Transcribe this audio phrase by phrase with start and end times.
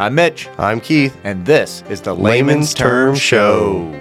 [0.00, 1.14] I'm Mitch, I'm Keith.
[1.24, 3.94] and this is the Layman's Term Show.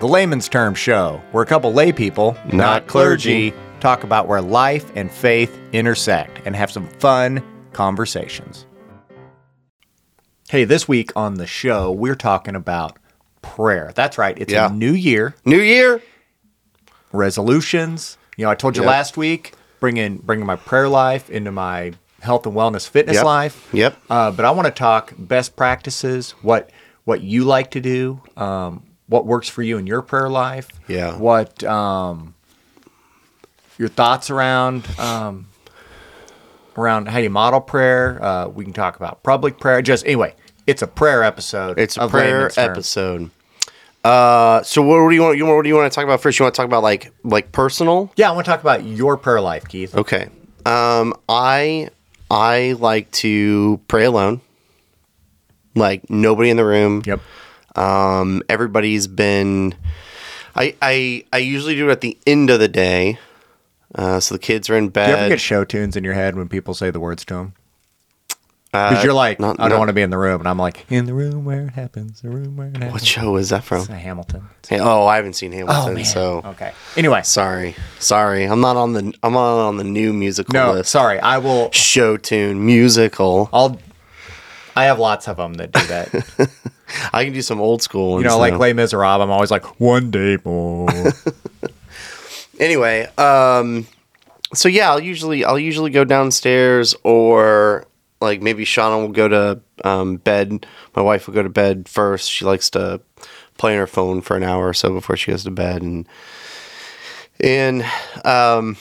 [0.00, 3.54] The Layman's Term Show, where a couple lay people, Not clergy.
[3.80, 8.66] talk about where life and faith intersect and have some fun conversations.
[10.50, 12.98] Hey, this week on the show, we're talking about
[13.40, 13.92] prayer.
[13.94, 14.68] That's right, it's Yeah.
[14.68, 16.02] a new year, New Year.
[17.12, 18.18] resolutions.
[18.36, 18.88] You know, I told you Yep.
[18.90, 23.24] last week, bringing bringing my prayer life into my health and wellness fitness Yep.
[23.24, 23.68] life.
[23.72, 23.96] Yep.
[24.10, 26.70] Uh, but I want to talk best practices, what
[27.04, 30.68] what you like to do, um, what works for you in your prayer life.
[30.88, 31.16] Yeah.
[31.16, 32.34] What um,
[33.78, 35.46] your thoughts around um,
[36.76, 38.22] around how you model prayer.
[38.22, 39.80] Uh, we can talk about public prayer.
[39.82, 40.34] Just anyway,
[40.66, 41.78] it's a prayer episode.
[41.78, 43.30] It's a prayer episode.
[44.08, 45.36] Uh, so what, do you want?
[45.36, 46.38] You what do you want to talk about first?
[46.38, 48.10] You want to talk about like like personal?
[48.16, 49.94] Yeah, I want to talk about your prayer life, Keith.
[49.94, 50.30] Okay.
[50.64, 51.90] Um, I
[52.30, 54.40] I like to pray alone.
[55.74, 57.02] Like nobody in the room.
[57.04, 57.20] Yep.
[57.76, 59.74] Um, everybody's been.
[60.56, 63.18] I I I usually do it at the end of the day.
[63.94, 66.34] Uh, so the kids are in Do you ever get show tunes in your head
[66.34, 67.54] when people say the words to them?
[68.74, 70.48] Uh, Because you're like, not- I don't not- want to be in the room, and
[70.48, 72.92] I'm like, in the room where it happens, the room where it happens.
[72.92, 73.78] What show is that from?
[73.78, 74.46] It's Hamilton.
[74.68, 76.04] Hey, oh, I haven't seen Hamilton, Oh man.
[76.04, 76.72] so okay.
[76.96, 78.44] Anyway, sorry, sorry.
[78.44, 80.90] I'm not on the I'm not on the new musical no, list.
[80.90, 81.18] sorry.
[81.18, 81.70] I will.
[81.72, 83.48] Show tune musical.
[83.54, 83.78] I'll.
[84.76, 86.50] I have lots of them that do that.
[87.12, 88.24] I can do some old school ones.
[88.24, 88.58] You know, like though.
[88.58, 89.22] Les Miserables.
[89.22, 90.88] I'm always like, one day more.
[92.60, 93.86] anyway, um,
[94.54, 97.86] so yeah, I'll usually I'll usually go downstairs or
[98.20, 100.66] like maybe Shauna will go to um, bed.
[100.96, 102.30] My wife will go to bed first.
[102.30, 103.00] She likes to
[103.56, 106.08] play on her phone for an hour or so before she goes to bed, and
[107.40, 107.84] and
[108.24, 108.76] um,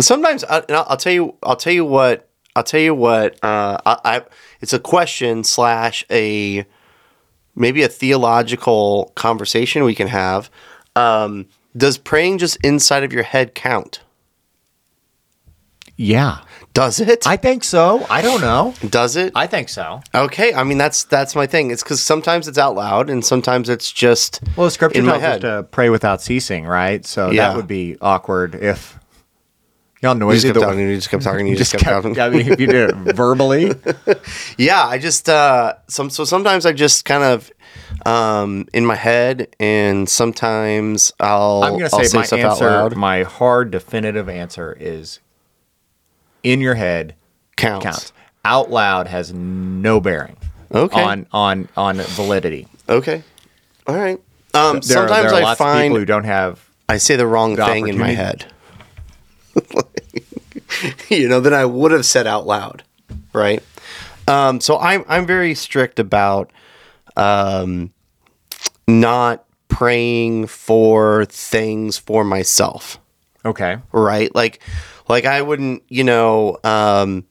[0.00, 3.42] sometimes I, and I'll, I'll tell you I'll tell you what I'll tell you what
[3.44, 4.22] uh, I, I
[4.60, 6.66] it's a question slash a
[7.54, 10.50] maybe a theological conversation we can have.
[10.96, 11.46] Um,
[11.76, 14.00] does praying just inside of your head count?
[15.98, 16.38] yeah,
[16.78, 17.26] Does it?
[17.26, 18.06] I think so.
[18.08, 18.72] I don't know.
[18.88, 19.32] Does it?
[19.34, 20.00] I think so.
[20.14, 20.54] okay.
[20.54, 21.72] I mean, that's that's my thing.
[21.72, 25.34] It's because sometimes it's out loud and sometimes it's just Well, scripture in my tells
[25.34, 27.04] us to pray without ceasing, right?
[27.04, 27.48] So Yeah.
[27.48, 28.96] that would be awkward if
[30.02, 30.48] y'all You noisy.
[30.48, 30.78] just kept talking.
[30.88, 31.46] You just kept talking.
[31.48, 32.20] You just, kept, talking.
[32.20, 33.72] I mean, if you did it verbally,
[34.56, 37.50] Yeah, I just uh, some so sometimes I just kind of
[38.06, 42.94] um in my head, and sometimes I'll I'm going to I'll say my answer, loud.
[42.96, 45.18] my hard definitive answer is
[46.42, 47.14] in your head
[47.56, 47.84] Counts.
[47.84, 48.12] counts.
[48.44, 50.36] Out loud has no bearing
[50.72, 51.02] Okay.
[51.02, 52.66] on on on validity.
[52.88, 53.22] Okay.
[53.86, 54.20] All right.
[54.54, 57.16] Um, There, sometimes there are I lots of find people who don't have I say
[57.16, 58.46] the wrong The thing in my head.
[61.08, 62.82] you know, then I would have said out loud,
[63.32, 63.62] right?
[64.26, 66.50] Um, so I'm I'm very strict about
[67.16, 67.92] um,
[68.86, 72.98] not praying for things for myself,
[73.44, 73.78] okay.
[73.92, 74.34] right?
[74.34, 74.60] Like,
[75.08, 77.24] like I wouldn't, you know, um,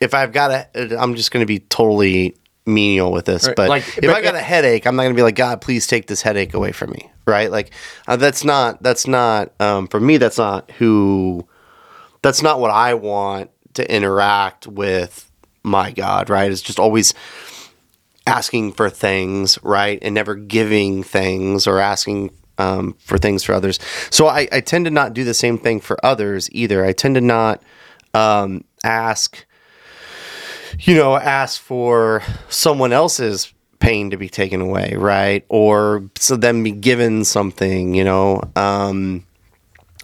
[0.00, 3.68] if I've got a, I'm just going to be totally menial with this, Right, but
[3.68, 5.86] like, if but- I got a headache, I'm not going to be like, God, please
[5.86, 7.50] take this headache away from me, right?
[7.50, 7.72] Like,
[8.06, 11.46] uh, that's not, that's not, um, for me, that's not who,
[12.22, 15.30] that's not what I want to interact with
[15.62, 16.50] my God, right?
[16.50, 17.14] It's just always
[18.26, 19.98] asking for things, right?
[20.02, 23.78] And never giving things or asking um, for things for others.
[24.10, 26.84] So I, I tend to not do the same thing for others either.
[26.84, 27.62] I tend to not
[28.14, 29.46] um, ask,
[30.80, 35.44] you know, ask for someone else's pain to be taken away, right?
[35.48, 38.42] Or so them be given something, you know.
[38.54, 39.24] Um,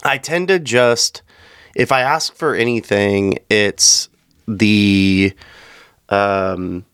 [0.02, 1.22] I tend to just,
[1.74, 4.08] if I ask for anything, it's
[4.48, 5.32] the
[6.08, 6.84] um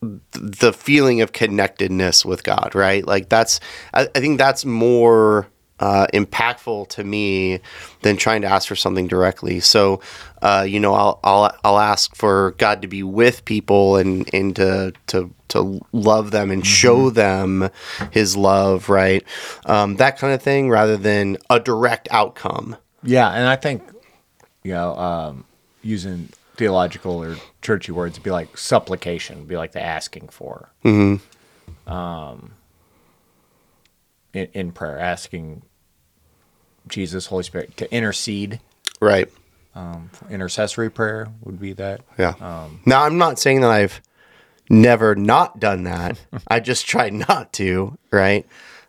[0.00, 3.06] the feeling of connectedness with God, right?
[3.06, 3.60] Like that's
[3.92, 7.60] I, I think that's more uh, impactful to me
[8.02, 9.60] than trying to ask for something directly.
[9.60, 10.00] So,
[10.42, 14.54] uh, you know, I'll, I'll I'll ask for God to be with people and and
[14.56, 17.70] to to to love them and show them
[18.10, 19.24] His love, right?
[19.66, 22.76] Um, that kind of thing, rather than a direct outcome.
[23.02, 23.82] Yeah, and I think
[24.62, 25.44] you know, um,
[25.82, 26.28] using
[26.60, 30.68] theological or churchy words would be like supplication, would be like the asking for.
[30.84, 31.90] Mm-hmm.
[31.90, 32.52] Um,
[34.34, 35.62] in, in prayer, asking
[36.86, 38.60] Jesus, Holy Spirit to intercede.
[39.00, 39.30] Right.
[39.74, 42.02] Um, intercessory prayer would be that.
[42.18, 42.34] Yeah.
[42.42, 44.02] Um, now I'm not saying that I've
[44.68, 46.20] never not done that.
[46.46, 47.96] I just try not to.
[48.10, 48.46] Right.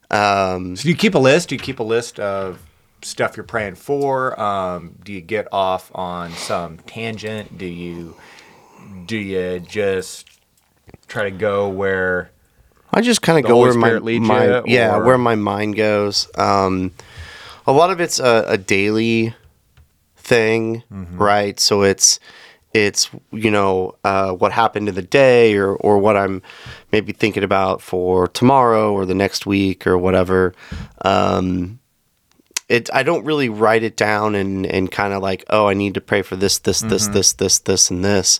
[0.09, 1.47] Um, So do you keep a list?
[1.47, 2.59] Do you keep a list of
[3.01, 4.39] stuff you're praying for?
[4.39, 7.57] Um, do you get off on some tangent?
[7.57, 8.15] Do you
[9.05, 10.29] do you just
[11.07, 12.31] try to go where
[12.93, 15.35] I just kind of go Holy where my, Spirit my you, yeah or- where my
[15.35, 16.27] mind goes.
[16.37, 16.91] Um,
[17.67, 19.33] a lot of it's a, a daily
[20.17, 21.17] thing, Mm-hmm.
[21.17, 21.59] right?
[21.59, 22.19] So it's
[22.73, 26.41] it's you know uh, what happened in the day or or what I'm
[26.91, 30.53] maybe thinking about for tomorrow or the next week or whatever.
[31.03, 31.79] Um,
[32.71, 35.93] it I don't really write it down and and kind of like oh I need
[35.95, 37.13] to pray for this this this Mm-hmm.
[37.13, 38.39] this this this and this.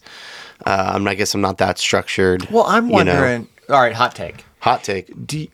[0.66, 2.48] Uh, I'm I guess I'm not that structured.
[2.52, 3.14] Well, I'm you know.
[3.14, 3.48] wondering.
[3.70, 4.44] All right, hot take.
[4.60, 5.28] Hot take.
[5.28, 5.48] Do you-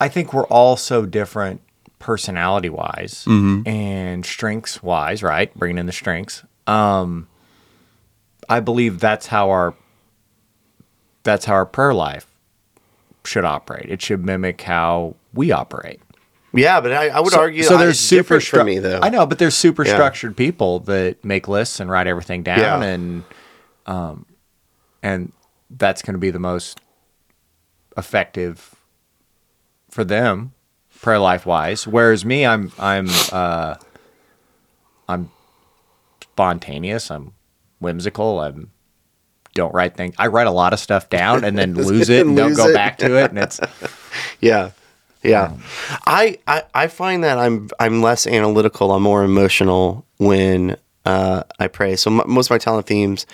[0.00, 1.60] I think we're all so different
[1.98, 5.54] personality wise and strengths wise, right?
[5.54, 6.42] Bringing in the strengths.
[6.66, 7.28] Um,
[8.48, 9.74] I believe that's how our
[11.22, 12.26] that's how our prayer life
[13.26, 13.86] should operate.
[13.90, 16.00] It should mimic how we operate.
[16.52, 18.98] Yeah, but I, I would argue so I- there's super different for me though.
[19.02, 19.94] I know, but there's super Yeah.
[19.94, 22.82] structured people that make lists and write everything down, Yeah.
[22.82, 23.24] and
[23.86, 24.26] um,
[25.02, 25.32] and
[25.70, 26.80] that's going to be the most
[27.96, 28.74] effective
[29.90, 30.52] for them,
[31.00, 31.86] prayer life wise.
[31.86, 33.76] Whereas me, I'm I'm uh,
[35.08, 35.30] I'm
[36.22, 37.10] spontaneous.
[37.10, 37.32] I'm
[37.78, 38.40] whimsical.
[38.40, 38.70] I'm
[39.54, 40.14] don't write things.
[40.18, 42.74] I write a lot of stuff down and then lose it and don't go it.
[42.74, 43.60] back to it, and it's
[44.40, 44.70] Yeah.
[45.22, 45.54] Yeah.
[46.06, 51.68] I, I I find that I'm I'm less analytical, I'm more emotional when uh, I
[51.68, 51.96] pray.
[51.96, 53.26] So m- most of my talent themes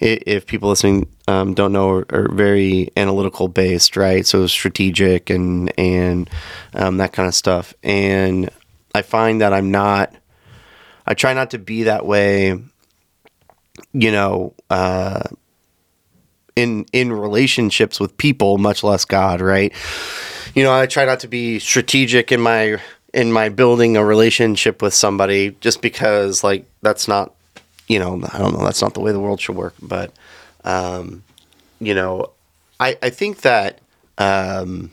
[0.00, 4.24] if people listening um, don't know are, are very analytical based, right?
[4.26, 6.30] So strategic and and
[6.74, 7.74] um, that kind of stuff.
[7.82, 8.48] And
[8.94, 10.14] I find that I'm not
[11.06, 12.58] I try not to be that way
[13.92, 15.22] you know, uh,
[16.58, 19.72] in in relationships with people, much less God, right?
[20.54, 22.80] You know, I try not to be strategic in my
[23.14, 27.34] in my building a relationship with somebody just because like that's not
[27.86, 29.74] you know, I don't know, that's not the way the world should work.
[29.80, 30.12] But
[30.64, 31.22] um,
[31.80, 32.32] you know,
[32.80, 33.78] I I think that
[34.18, 34.90] um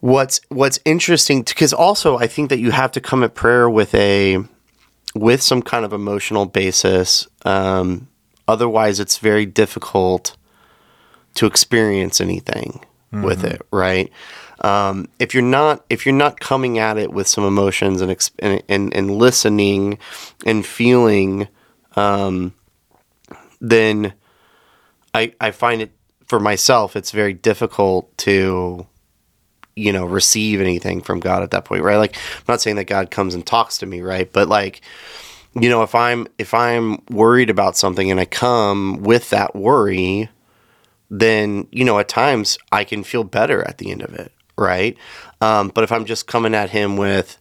[0.00, 3.94] what's what's interesting because also I think that you have to come at prayer with
[3.94, 4.44] a
[5.14, 7.26] with some kind of emotional basis.
[7.46, 8.08] Um,
[8.48, 10.36] otherwise, it's very difficult
[11.34, 12.84] to experience anything
[13.22, 14.10] with it, right?
[14.62, 18.30] Um, if you're not if you're not coming at it with some emotions and ex-
[18.38, 19.98] and, and, and listening
[20.44, 21.48] and feeling,
[21.94, 22.54] um,
[23.60, 24.14] then
[25.14, 25.92] I I find it
[26.26, 28.86] for myself it's very difficult to
[29.76, 31.96] you know receive anything from God at that point, right?
[31.96, 34.30] Like I'm not saying that God comes and talks to me, right?
[34.32, 34.80] But like
[35.60, 40.28] you know if I'm if I'm worried about something and I come with that worry,
[41.10, 44.96] then you know at times I can feel better at the end of it, right?
[45.40, 47.38] Um, but if I'm just coming at him with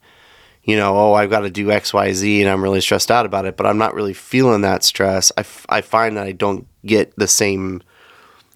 [0.63, 3.27] you know, oh, I've got to do X, Y, Z, and I'm really stressed out
[3.27, 5.31] about it, but I'm not really feeling that stress.
[5.37, 7.83] I, f- I find that I don't get the same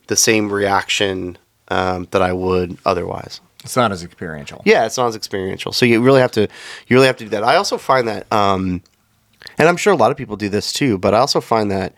[0.08, 3.42] the same reaction um, that I would otherwise.
[3.64, 4.64] it's not as experiential.
[4.66, 5.72] Yeah, it's not as experiential.
[5.72, 7.44] So you really have to you really have to do that.
[7.44, 8.82] I also find that um
[9.60, 11.94] and I'm sure a lot of people do this too, but I also find that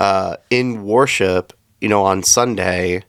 [0.00, 3.04] uh in worship, you know, on Sunday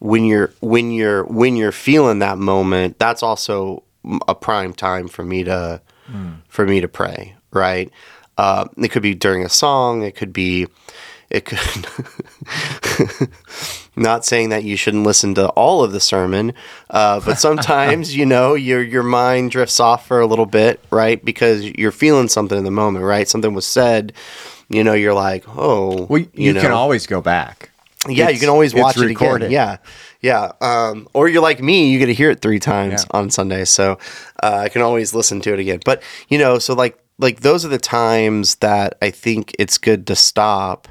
[0.00, 3.84] when you're when you're when you're feeling that moment, that's also
[4.26, 5.80] a prime time for me to
[6.48, 7.90] for me to pray, right?
[8.36, 10.66] Uh, it could be during a song, it could be
[11.32, 11.58] it could
[13.96, 16.54] not saying that you shouldn't listen to all of the sermon,
[16.90, 21.22] uh, but sometimes you know your your mind drifts off for a little bit, right?
[21.24, 23.28] Because you're feeling something in the moment, right?
[23.28, 24.12] Something was said,
[24.68, 26.60] you know, you're like, oh, Well, you, know.
[26.60, 27.70] can always go back.
[28.08, 29.46] Yeah, you can always it's watch it recorded.
[29.46, 29.78] again.
[30.22, 30.88] Yeah, yeah.
[30.90, 33.18] Um, or you're like me, you get to hear it three times Yeah.
[33.18, 33.98] on Sunday, so
[34.42, 35.80] uh, I can always listen to it again.
[35.84, 40.06] But you know, so like like those are the times that I think it's good
[40.08, 40.88] to stop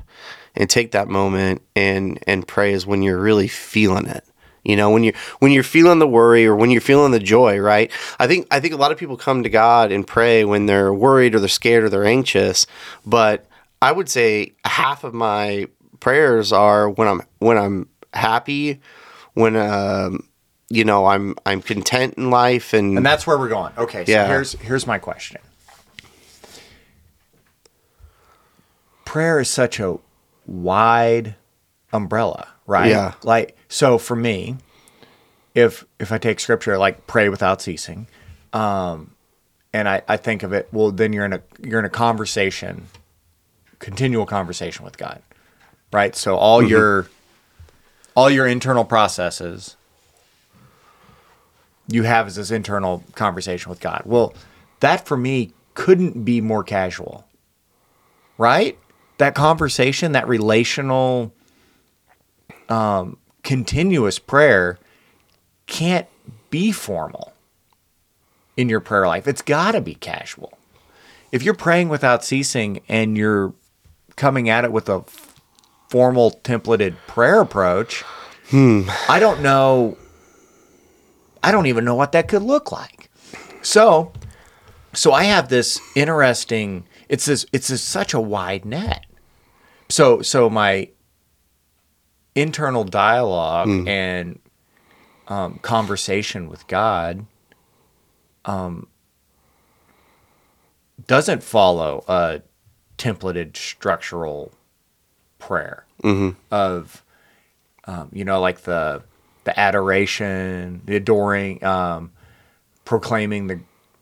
[0.56, 4.24] and take that moment and and pray is when you're really feeling it.
[4.64, 7.58] You know, when you're when you're feeling the worry or when you're feeling the joy,
[7.60, 7.92] right?
[8.20, 10.94] I think I think a lot of people come to God and pray when they're
[10.94, 12.68] worried or they're scared or they're anxious,
[13.06, 13.48] but
[13.82, 15.68] I would say half of my
[16.00, 18.80] prayers are when I'm when I'm happy,
[19.34, 20.28] when um,
[20.70, 23.74] you know I'm I'm content in life, and, And that's where we're going.
[23.80, 24.28] Okay, so Yeah.
[24.28, 25.42] here's here's my question.
[29.06, 29.98] Prayer is such a
[30.46, 31.36] wide
[31.94, 32.90] umbrella, right?
[32.90, 33.14] Yeah.
[33.24, 34.58] Like so for me,
[35.56, 38.08] if if I take scripture like pray without ceasing,
[38.54, 39.12] um,
[39.74, 42.88] and I, I think of it, well then you're in a you're in a conversation,
[43.80, 45.22] continual conversation with God.
[45.92, 46.16] Right?
[46.16, 47.08] So all your
[48.16, 49.76] all your internal processes
[51.88, 54.04] you have is this internal conversation with God.
[54.06, 54.34] Well,
[54.80, 57.26] that for me couldn't be more casual,
[58.38, 58.78] right?
[59.22, 61.32] That conversation, that relational,
[62.70, 64.80] um, continuous prayer
[65.68, 66.08] can't
[66.50, 67.32] be formal
[68.58, 69.28] in your prayer life.
[69.28, 70.58] It's got to be casual.
[71.32, 73.54] If you're praying without ceasing and you're
[74.16, 75.04] coming at it with a
[75.88, 78.04] formal templated prayer approach,
[79.08, 80.00] I don't know.
[81.44, 83.12] I don't even know what that could look like.
[83.62, 84.14] So,
[84.94, 86.86] so I have this interesting.
[87.08, 87.46] It's this.
[87.54, 89.06] It's this, such a wide net.
[89.92, 90.90] So, so my
[92.36, 94.40] internal dialogue and
[95.28, 97.26] um, conversation with God
[98.46, 98.88] um,
[101.08, 102.42] doesn't follow a
[102.98, 104.52] templated structural
[105.40, 105.86] prayer
[106.52, 107.04] of
[107.86, 109.04] um, you know like the
[109.44, 112.12] the adoration the adoring um,
[112.86, 113.60] proclaiming the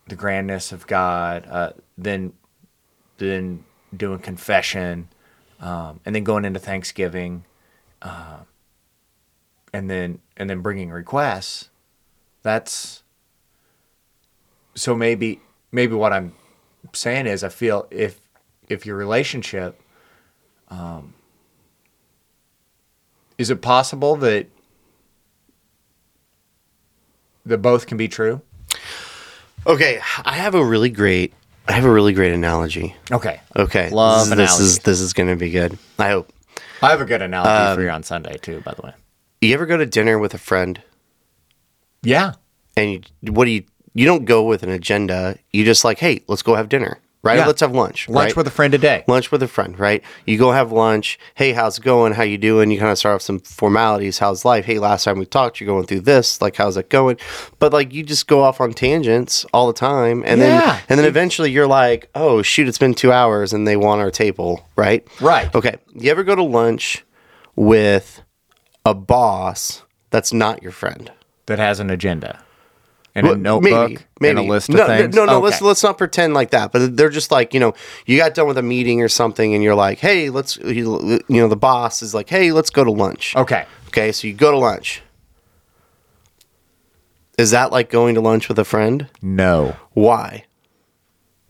[0.08, 2.34] the grandness of God uh, then
[3.17, 3.63] then
[3.96, 5.08] doing confession
[5.60, 7.46] um, and then going into Thanksgiving
[8.01, 8.39] uh,
[9.74, 11.70] and then and then bringing requests
[12.42, 13.04] that's
[14.75, 16.34] so maybe maybe what I'm
[16.94, 18.20] saying is I feel if
[18.68, 19.82] if your relationship
[20.70, 21.13] um,
[23.38, 24.48] is it possible that
[27.46, 28.42] that both can be true?
[29.68, 31.34] Okay, I have a really great
[31.70, 32.96] I have a really great analogy.
[33.12, 33.40] Okay.
[33.56, 33.90] Okay.
[33.92, 35.78] Love this, is- this is this is going to be good.
[35.98, 36.34] I hope.
[36.82, 38.94] I have a good analogy for um, you on Sunday too, by the way.
[39.42, 40.82] You ever go to dinner with a friend
[42.02, 42.34] Yeah.
[42.76, 45.38] and you, what do you you don't go with an agenda.
[45.52, 47.38] You just like, "Hey, let's go have dinner." Right?
[47.40, 47.48] Yeah.
[47.48, 48.08] Let's have lunch.
[48.08, 48.36] Lunch right?
[48.38, 49.04] with a friend today.
[49.06, 50.02] lunch with a friend, right?
[50.26, 51.20] You go have lunch.
[51.36, 52.14] Hey, how's it going?
[52.14, 52.72] How you doing?
[52.72, 54.20] You kind of start off some formalities.
[54.20, 54.64] How's life?
[54.64, 56.42] Hey, last time we talked, you're going through this.
[56.42, 57.18] Like, how's it going?
[57.60, 60.60] But like, you just go off on tangents all the time, and Yeah.
[60.62, 64.00] then and then eventually you're like, oh shoot, it's been two hours, and they want
[64.00, 65.06] our table, right?
[65.20, 65.54] Right.
[65.54, 65.76] Okay.
[65.94, 67.04] You ever go to lunch
[67.58, 68.22] with
[68.86, 71.12] a boss that's not your friend?
[71.48, 72.40] That has an agenda.
[73.16, 75.16] And a Well, notebook and a list of no, things.
[75.16, 75.46] No, no, Okay.
[75.46, 76.72] let's let's not pretend like that.
[76.72, 77.74] But they're just like you know,
[78.06, 81.48] you got done with a meeting or something, and you're like, hey, let's you know,
[81.48, 83.36] the boss is like, hey, let's go to lunch.
[83.36, 83.66] Okay.
[83.88, 85.01] Okay, so you go to lunch.
[87.38, 89.08] Is that like going to lunch with a friend?
[89.22, 89.75] No.
[89.94, 90.46] Why?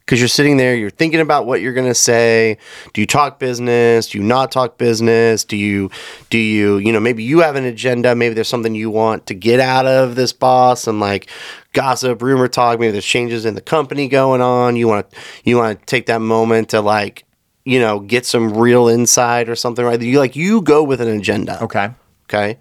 [0.09, 2.57] Because you're sitting there, you're thinking about what you're gonna say.
[2.93, 4.09] Do you talk business?
[4.09, 5.43] Do you not talk business?
[5.43, 5.91] Do you,
[6.31, 8.15] do you, you know, maybe you have an agenda.
[8.15, 11.29] Maybe there's something you want to get out of this boss, and like
[11.73, 12.79] gossip, rumor talk.
[12.79, 14.75] Maybe there's changes in the company going on.
[14.77, 17.25] You want to, you want to take that moment to like,
[17.63, 20.01] you know, get some real insight or something, right?
[20.01, 21.63] You like you go with an agenda.
[21.63, 21.91] Okay.
[22.23, 22.57] Okay.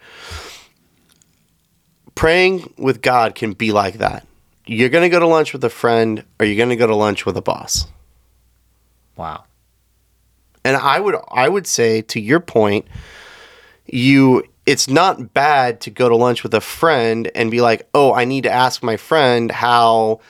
[2.14, 4.27] Praying with God can be like that.
[4.68, 6.94] You're going to go to lunch with a friend or you're going to go to
[6.94, 7.87] lunch with a boss.
[9.16, 9.44] Wow.
[10.64, 12.87] And I would I would say to your point,
[13.87, 18.12] you it's not bad to go to lunch with a friend and be like, "Oh,
[18.12, 20.20] I need to ask my friend how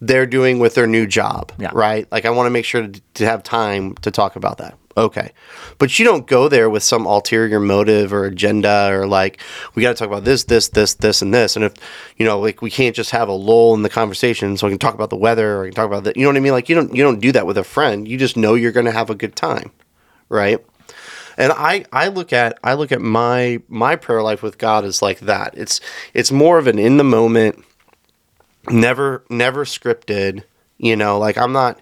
[0.00, 1.70] they're doing with their new job." Yeah.
[1.72, 2.06] Right?
[2.12, 4.76] Like I want to make sure to, to have time to talk about that.
[4.98, 5.30] Okay.
[5.78, 9.40] But you don't go there with some ulterior motive or agenda or like
[9.74, 11.74] we got to talk about this this this this and this and if
[12.16, 14.78] you know like we can't just have a lull in the conversation so we can
[14.78, 16.16] talk about the weather or we can talk about that.
[16.16, 16.52] You know what I mean?
[16.52, 18.08] Like you don't you don't do that with a friend.
[18.08, 19.70] You just know you're going to have a good time.
[20.28, 20.58] Right?
[21.38, 25.00] and I, I look at I look at my my prayer life with God as
[25.00, 25.54] like that.
[25.56, 25.80] It's
[26.12, 27.64] it's more of an in the moment,
[28.68, 30.42] never never scripted.
[30.78, 31.80] You know, like I'm not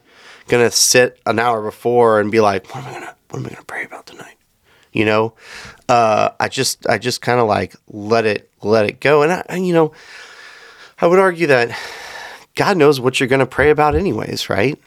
[0.49, 3.49] gonna sit an hour before and be like, what am I gonna what am I
[3.50, 4.37] gonna pray about tonight?
[4.93, 5.35] You know,
[5.88, 9.45] uh, I just I just kind of like let it let it go, and I,
[9.49, 9.93] and, you know,
[11.00, 11.79] I would argue that
[12.55, 14.79] God knows what you're gonna pray about anyways, right?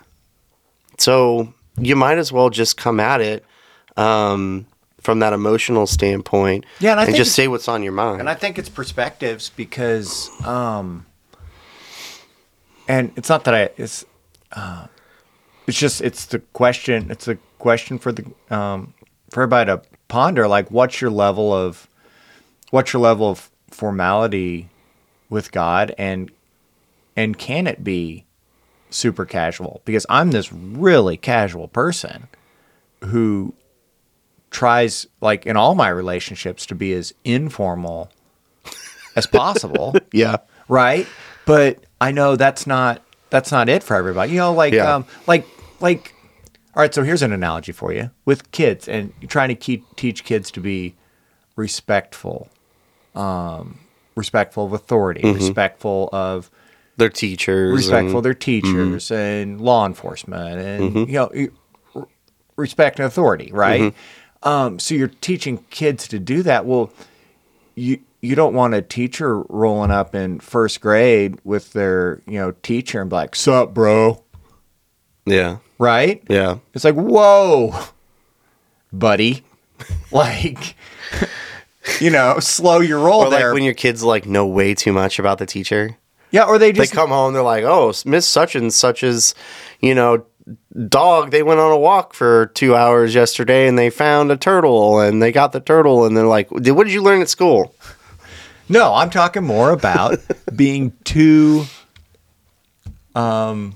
[0.97, 3.45] So you might as well just come at it
[3.95, 4.65] um,
[5.01, 8.19] from that emotional standpoint, Yeah, and I think just say what's on your mind.
[8.19, 11.05] And I think it's perspectives because, um,
[12.87, 14.03] and it's not that I, it's,
[14.51, 14.87] uh,
[15.69, 18.93] it's just, it's the question, it's a question for the, um,
[19.31, 21.87] for everybody to ponder, like, what's your level of,
[22.71, 24.69] what's your level of formality
[25.29, 25.93] with God?
[25.97, 26.31] And,
[27.15, 28.25] and can it be
[28.89, 29.81] super casual?
[29.85, 32.27] Because I'm this really casual person
[33.01, 33.53] who
[34.51, 38.09] tries like in all my relationships to be as informal
[39.15, 39.95] as possible.
[40.11, 41.05] Yeah, right?
[41.45, 44.31] But i know that's not that's not it for everybody.
[44.31, 44.95] You know like Yeah.
[44.95, 45.45] um like
[45.81, 46.13] like
[46.75, 49.83] all right so here's an analogy for you with kids and you're trying to keep,
[49.95, 50.95] teach kids to be
[51.55, 52.49] respectful
[53.15, 53.79] um
[54.15, 55.37] respectful of authority, Mm-hmm.
[55.37, 56.51] respectful of
[56.97, 57.73] Their teachers.
[57.75, 61.09] respectful of and- their teachers and law enforcement and Mm-hmm.
[61.09, 61.47] you
[61.95, 62.05] know
[62.57, 63.93] respect and authority right
[64.43, 66.91] um, so you're teaching kids to do that well
[67.75, 72.51] you you don't want a teacher rolling up in first grade with their you know
[72.51, 74.21] teacher and be like sup bro
[75.25, 75.57] yeah.
[75.79, 76.57] Right Yeah.
[76.75, 77.73] it's like whoa
[78.93, 79.43] buddy
[80.11, 80.75] like
[81.99, 84.91] you know slow your roll Or like there when your kids like know way too
[84.93, 85.97] much about the teacher.
[86.31, 89.33] yeah or they just They come home, they're like, "Oh, Miss such and such is,
[89.79, 90.25] you know,
[90.87, 91.31] dog.
[91.31, 95.21] They went on a walk for two hours yesterday, and they found a turtle, and
[95.23, 97.73] they got the turtle, and they're like, "Did- what did you learn at school?"
[98.67, 100.19] No, I'm talking more about
[100.55, 101.65] being too.
[103.15, 103.75] Um,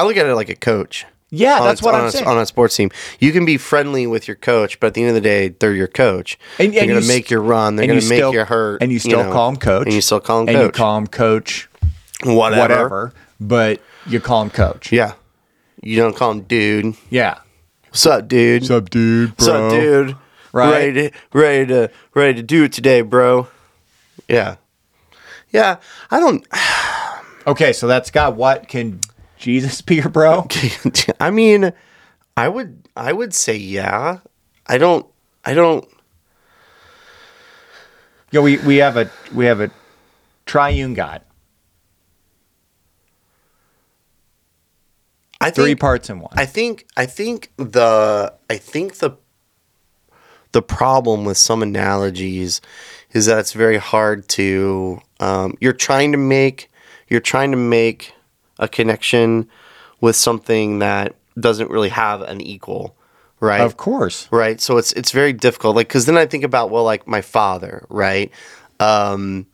[0.00, 1.04] I look at it like a coach.
[1.28, 2.26] Yeah, that's a- what I'm a, saying.
[2.26, 5.10] On a sports team, you can be friendly with your coach, but at the end
[5.10, 6.38] of the day, they're your coach.
[6.58, 7.76] And- they're going to make your run.
[7.76, 8.82] They're going you to make still- you hurt.
[8.82, 10.64] and you still know, call him coach, And you still call him and coach.
[10.64, 11.68] And you call him coach,
[12.24, 12.60] whatever.
[12.60, 13.12] whatever.
[13.38, 14.90] But you call him coach.
[14.90, 15.12] Yeah.
[15.82, 16.96] You don't call him dude.
[17.10, 17.38] Yeah.
[17.90, 18.62] What's up, dude?
[18.62, 19.30] What's up, dude?
[19.30, 20.16] What's up, dude?
[20.52, 20.70] Right.
[20.70, 23.48] Ready to, ready to ready to do it today, bro.
[24.28, 24.56] Yeah.
[25.50, 25.76] Yeah.
[26.10, 26.46] I don't
[27.46, 28.68] Okay, so that's got what?
[28.68, 29.00] Can
[29.40, 30.46] Jesus be your bro?
[31.20, 31.72] I mean,
[32.36, 34.18] I would I would say yeah.
[34.66, 35.04] I don't
[35.44, 35.88] I don't
[38.30, 39.70] Yeah, we, we have a we have a
[40.46, 41.22] triune God,
[45.40, 46.32] I three think parts in one.
[46.36, 49.16] I think I think the I think the
[50.52, 52.60] the problem with some analogies
[53.12, 56.70] is that it's very hard to um, you're trying to make
[57.08, 58.12] you're trying to make
[58.60, 59.48] a connection
[60.00, 62.94] with something that doesn't really have an equal,
[63.40, 63.60] right?
[63.62, 64.28] of course.
[64.30, 67.22] right so it's it's very difficult like because then i think about well like my
[67.22, 68.30] father right
[68.78, 69.46] um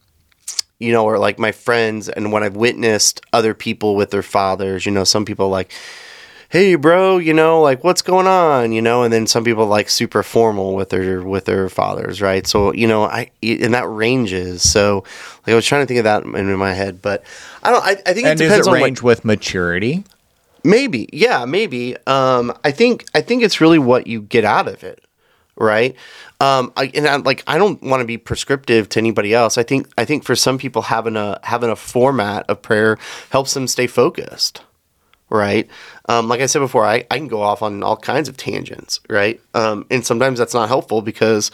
[0.78, 4.84] you know or like my friends and when i've witnessed other people with their fathers
[4.84, 5.72] you know some people like
[6.48, 9.88] hey bro you know like what's going on you know and then some people like
[9.88, 14.68] super formal with their with their fathers right so you know i and that ranges
[14.68, 15.02] so
[15.46, 17.24] like i was trying to think of that in my head but
[17.62, 20.04] i don't i, I think And it does depends it on range with maturity?
[20.64, 21.96] Maybe, yeah, maybe.
[22.08, 25.04] Um, I think I think it's really what you get out of it,
[25.54, 25.94] right?
[26.40, 29.56] Um, I, and I, like I don't want to be prescriptive to anybody else.
[29.58, 32.98] I think I think for some people having a having a format of prayer
[33.30, 34.62] helps them stay focused,
[35.30, 35.68] right?
[36.08, 39.00] Um, like I said before, I, I can go off on all kinds of tangents,
[39.08, 39.40] right?
[39.54, 41.50] Um, and sometimes that's not helpful because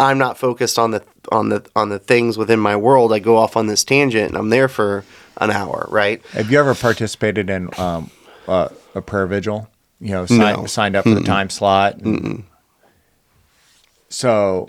[0.00, 3.12] I'm not focused on the on the on the things within my world.
[3.12, 5.04] I go off on this tangent and I'm there for
[5.38, 6.24] an hour, right?
[6.32, 8.10] Have you ever participated in um,
[8.48, 9.68] uh, a prayer vigil?
[10.00, 10.66] You know, No.
[10.66, 12.00] signed up for the time slot.
[12.00, 12.44] and-
[14.08, 14.68] So,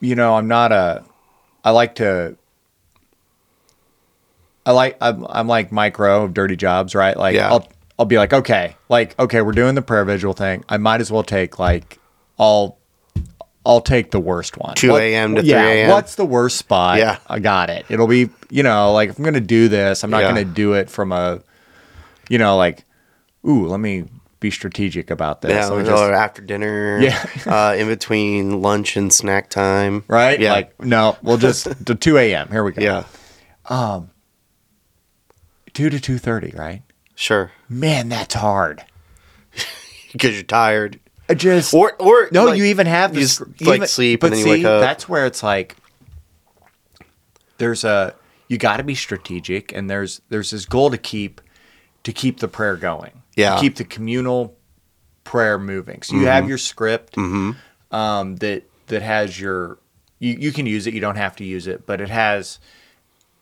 [0.00, 1.04] you know, I'm not a.
[1.64, 2.36] I like to.
[4.66, 7.16] I like I'm, I'm like Mike Rowe of dirty jobs, right?
[7.16, 7.50] Like Yeah.
[7.50, 7.66] I'll
[7.98, 10.64] I'll be like, okay, like okay, we're doing the prayer vigil thing.
[10.68, 11.98] I might as well take like
[12.38, 12.76] I'll
[13.64, 14.74] I'll take the worst one.
[14.74, 15.34] 2 a.m.
[15.36, 15.90] to 3 yeah, a.m.?
[15.90, 16.98] What's the worst spot?
[16.98, 17.18] Yeah.
[17.26, 17.86] I got it.
[17.88, 20.28] It'll be you know like if I'm gonna do this, I'm not Yeah.
[20.28, 21.40] gonna do it from a,
[22.28, 22.84] you know like,
[23.46, 24.04] ooh, let me
[24.40, 25.52] be strategic about this.
[25.52, 26.98] Yeah, or just- after dinner.
[27.00, 27.24] Yeah.
[27.46, 30.04] uh, in between lunch and snack time.
[30.08, 30.38] right?
[30.38, 30.52] Yeah.
[30.52, 32.48] Like no, we'll just to 2 a.m.
[32.50, 32.82] Here we go.
[32.82, 33.04] yeah.
[35.76, 36.56] Two to 2:30.
[36.58, 36.82] Right?
[37.14, 37.52] Sure.
[37.68, 38.84] Man, that's hard.
[40.12, 40.98] Because you're tired.
[41.28, 44.32] I just Or or no, like, you even have you this just, like sleep and
[44.32, 44.80] then you wake up.
[44.80, 45.76] That's where it's like
[47.58, 48.14] there's a
[48.48, 51.40] you got to be strategic, and there's there's this goal to keep
[52.04, 53.10] to keep the prayer going.
[53.10, 53.60] to Yeah.
[53.60, 54.56] keep the communal
[55.24, 56.00] prayer moving.
[56.02, 56.28] So you Mm-hmm.
[56.30, 57.18] have your script
[57.90, 59.78] um, that that has your
[60.18, 60.94] you, you can use it.
[60.94, 62.58] You don't have to use it, but it has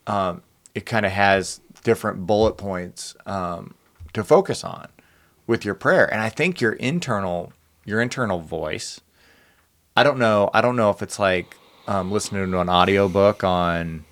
[0.07, 0.41] um,
[0.73, 3.75] it kind of has different bullet points um,
[4.11, 4.87] to focus on
[5.47, 6.11] with your prayer.
[6.11, 7.53] And I think your internal
[7.85, 8.99] your internal voice.
[9.95, 10.49] I don't know.
[10.53, 11.55] I don't know if it's like
[11.87, 14.03] um, listening to an audiobook on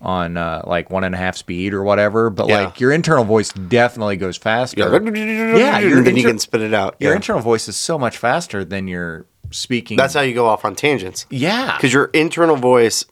[0.00, 2.62] on uh, like one and a half speed or whatever, but Yeah.
[2.62, 4.78] like your internal voice definitely goes faster.
[4.78, 6.96] yeah, your and then you can spit it out.
[7.00, 7.16] Your Yeah.
[7.16, 9.96] internal voice is so much faster than your speaking.
[9.96, 11.26] That's how you go off on tangents.
[11.30, 11.76] yeah.
[11.76, 13.04] Because your internal voice,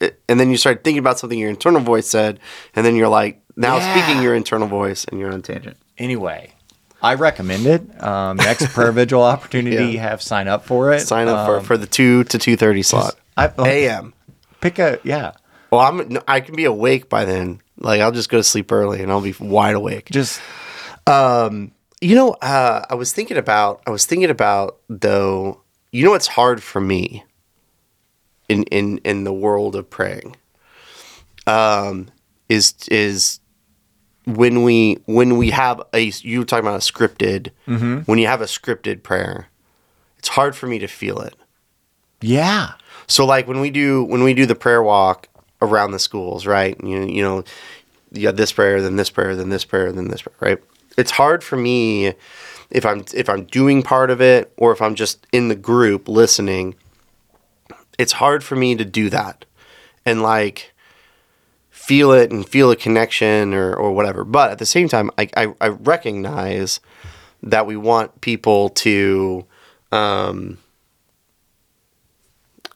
[0.00, 2.38] and then you start thinking about something your internal voice said,
[2.74, 3.94] and then you're like now Yeah.
[4.04, 5.76] speaking your internal voice, and you're on tangent.
[5.98, 6.52] Anyway,
[7.02, 8.02] I recommend it.
[8.02, 9.82] Um, next prayer vigil opportunity Yeah.
[9.82, 11.00] you have, sign up for it.
[11.00, 13.16] Sign up Um, for for the two to two thirty slot.
[13.36, 14.14] I, A.M.
[14.60, 15.32] pick a yeah.
[15.70, 17.60] Well, I'm no, I can be awake by then.
[17.78, 20.08] Like I'll just go to sleep early, and I'll be wide awake.
[20.10, 20.40] Just
[22.02, 23.82] You know, uh, I was thinking about.
[23.86, 25.60] I was thinking about though.
[25.92, 27.24] You know, what's hard for me
[28.48, 30.36] in in in the world of praying
[31.46, 32.08] um
[32.48, 33.40] is is
[34.26, 37.98] when we when we have a you were talking about a scripted mm-hmm.
[38.00, 39.48] when you have a scripted prayer
[40.18, 41.34] it's hard for me to feel it
[42.20, 42.72] Yeah.
[43.06, 45.28] so like when we do when we do the prayer walk
[45.62, 46.76] around the schools, right?
[46.82, 47.44] You you know,
[48.12, 50.58] you got this prayer, then this prayer, then this prayer, then this prayer, right?
[50.98, 52.12] It's hard for me
[52.70, 56.08] if I'm if I'm doing part of it or if I'm just in the group
[56.08, 56.74] listening.
[57.98, 59.46] It's hard for me to do that
[60.04, 60.74] and like
[61.86, 64.24] feel it and feel a connection or or whatever.
[64.24, 66.80] But at the same time, I I, I recognize
[67.42, 69.44] that we want people to
[69.92, 70.58] um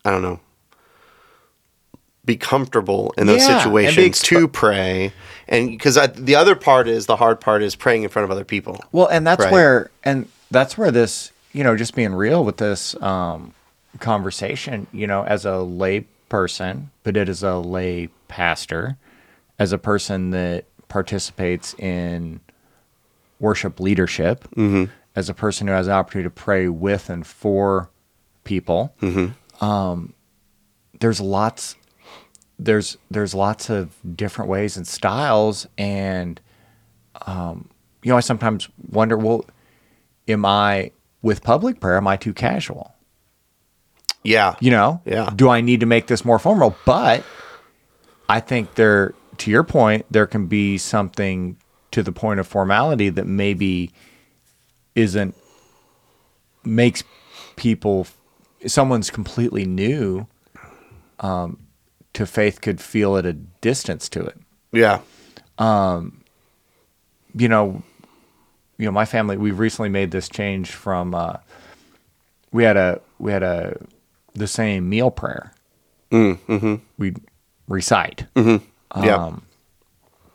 [0.05, 0.41] I don't know,
[2.25, 5.13] be comfortable in those Yeah, situations expo- to pray.
[5.49, 8.45] And because the other part is the hard part is praying in front of other
[8.45, 8.79] people.
[8.93, 9.53] Well, and that's Right.
[9.53, 13.53] where, and that's where this, you know, just being real with this um,
[13.99, 18.97] conversation, you know, as a lay person, but it is a lay pastor,
[19.59, 22.41] as a person that participates in
[23.39, 24.49] worship leadership,
[25.15, 27.91] as a person who has the opportunity to pray with and for
[28.45, 28.95] people,
[29.61, 30.15] um,
[31.01, 31.77] there's lots
[32.59, 36.39] there's there's lots of different ways and styles and
[37.27, 37.69] um,
[38.03, 39.45] you know i sometimes wonder well
[40.29, 40.91] am i
[41.23, 42.95] with public prayer am i too casual
[44.23, 44.55] Yeah.
[44.61, 45.31] you know Yeah.
[45.35, 47.25] do i need to make this more formal but
[48.29, 51.57] i think there to your point there can be something
[51.93, 53.91] to the point of formality that maybe
[54.95, 55.35] isn't
[56.65, 57.03] makes
[57.57, 58.07] people
[58.67, 60.27] someone's completely new
[61.21, 61.59] um,
[62.13, 64.37] to faith could feel at a distance to it
[64.73, 65.01] Yeah.
[65.59, 66.23] Um,
[67.35, 67.83] you know,
[68.79, 71.37] you know, my family, we've recently made this change from, uh,
[72.51, 73.77] we had a, we had a,
[74.35, 75.53] the same meal prayer.
[76.11, 76.75] Mm, mm-hmm.
[76.99, 77.15] We
[77.69, 78.27] recite.
[78.37, 78.61] yeah.
[79.15, 79.43] Um,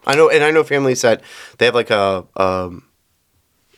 [0.08, 1.22] I know, and I know families that
[1.58, 2.84] they have like a, um,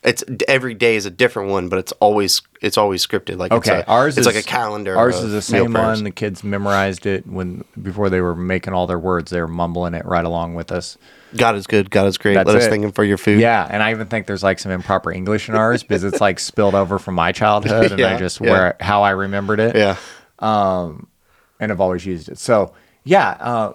[0.08, 3.38] it's every day is a different one, but it's always it's always scripted.
[3.38, 4.96] Like Okay, it's, a, ours it's is like a calendar.
[4.96, 6.04] Ours is the same one.
[6.04, 9.32] The kids memorized it when before they were making all their words.
[9.32, 10.98] They were mumbling it right along with us.
[11.36, 11.92] God is good.
[11.92, 12.36] God is great.
[12.36, 13.42] That's Let us thank Him for your food.
[13.42, 16.40] Yeah, and I even think there's like some improper English in ours because it's like
[16.40, 18.50] spilled over from my childhood, and I just yeah.
[18.50, 19.76] where how I remembered it.
[19.76, 19.98] Yeah.
[20.40, 22.40] and I've always used it.
[22.40, 23.74] So yeah, uh,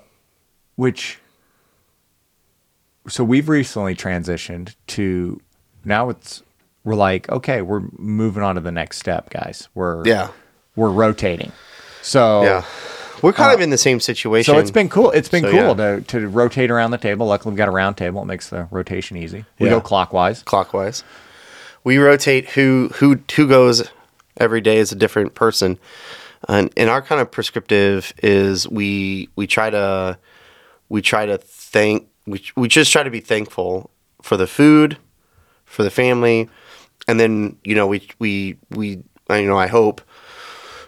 [0.77, 1.19] which
[3.09, 5.41] so we've recently transitioned to
[5.85, 6.43] now it's
[6.85, 9.69] we're like okay we're moving on to the next step, guys.
[9.75, 10.29] We're Yeah.
[10.77, 11.53] we're rotating.
[12.03, 12.65] So Yeah.
[13.23, 14.53] We're kind of in the same situation.
[14.53, 15.13] Uh, so it's been cool.
[15.13, 16.01] It's been So, cool yeah.
[16.01, 17.27] to to rotate around the table.
[17.29, 18.21] Luckily, we've got a round table.
[18.23, 19.45] It makes the rotation easy.
[19.61, 19.75] We Yeah.
[19.75, 20.43] go clockwise.
[20.43, 21.05] clockwise.
[21.85, 23.89] We rotate who who who goes
[24.39, 25.79] every day is a different person,
[26.49, 30.19] and and our kind of prescriptive is we we try to
[30.89, 33.89] we try to thank we we just try to be thankful
[34.21, 34.97] for the food,
[35.73, 36.49] for the family,
[37.09, 40.03] and then you know we we we you know I hope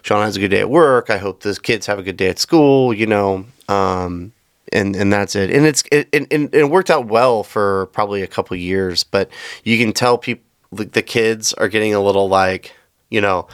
[0.03, 1.09] Sean has a good day at work.
[1.09, 2.93] I hope the kids have a good day at school.
[2.93, 4.31] You know, um,
[4.71, 5.49] and and that's it.
[5.49, 9.03] And it's it, and, and it worked out well for probably a couple years.
[9.03, 9.29] But
[9.63, 12.73] you can tell people the, the kids are getting a little like
[13.09, 13.47] you know.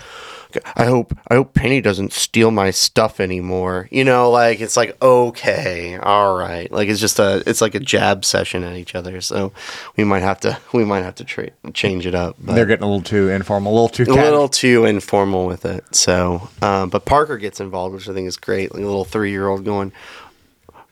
[0.76, 3.88] I hope I hope Penny doesn't steal my stuff anymore.
[3.92, 6.72] You know, like it's like okay, all right.
[6.72, 9.22] Like it's just a it's like a jab session at each other.
[9.22, 9.52] So
[9.98, 12.36] we might have to we might have to tra- change it up.
[12.40, 15.96] They're getting a little too informal, a little too a little too informal with it.
[15.96, 18.74] So, um, but Parker gets involved, which I think is great.
[18.74, 19.92] Like a little three year old going,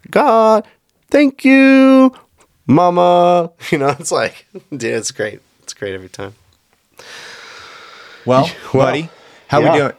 [0.10, 0.66] God,
[1.10, 2.14] thank you,
[2.68, 3.52] Mama.
[3.72, 5.42] You know, it's like, dude, it's great.
[5.64, 6.34] It's great every time.
[8.26, 9.10] Well, Well, buddy,
[9.50, 9.72] how yeah.
[9.74, 9.94] we doing?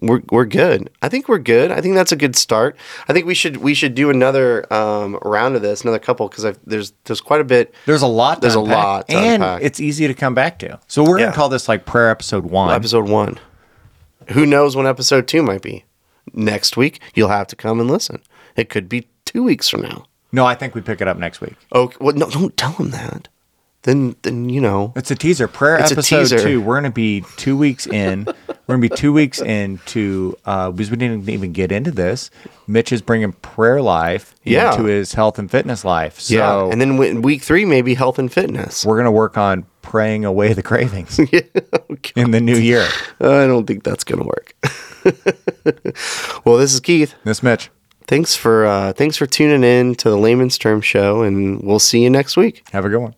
[0.00, 0.90] We're, we're good.
[1.02, 1.72] I think we're good.
[1.72, 2.76] I think that's a good start.
[3.08, 6.56] I think we should we should do another um, round of this, another couple, because
[6.64, 7.74] there's there's quite a bit.
[7.86, 8.34] There's a lot.
[8.36, 9.62] To There's a lot and unpack.
[9.62, 10.78] it's easy to come back to.
[10.86, 11.24] So we're Yeah.
[11.26, 12.72] gonna call this like prayer episode one.
[12.72, 13.40] Episode one.
[14.30, 15.84] Who knows when episode two might be?
[16.32, 18.20] Next week, you'll have to come and listen.
[18.54, 20.04] It could be two weeks from now.
[20.30, 21.54] No, I think we pick it up next week.
[21.74, 23.28] Okay, well, no, don't tell him that.
[23.82, 24.92] Then, then you know.
[24.96, 25.46] It's a teaser.
[25.48, 26.38] Prayer It's a episode teaser.
[26.40, 26.60] two.
[26.60, 28.24] We're gonna be two weeks in.
[28.26, 32.30] we're gonna be two weeks into uh, because we didn't even get into this.
[32.66, 34.72] Mitch is bringing prayer life Yeah.
[34.72, 36.18] into his health and fitness life.
[36.20, 38.84] So yeah, and then week three maybe health and fitness.
[38.84, 41.18] we're gonna work on praying away the cravings
[41.90, 42.12] Okay.
[42.16, 42.86] in the new year.
[43.20, 44.54] I don't think that's gonna work.
[46.44, 47.14] well, this is Keith.
[47.24, 47.70] This is Mitch.
[48.06, 52.02] Thanks for uh, thanks for tuning in to the Layman's Term Show, and we'll see
[52.02, 52.64] you next week.
[52.72, 53.14] Have a good one.